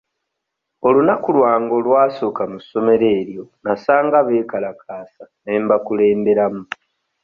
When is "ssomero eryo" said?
2.63-3.43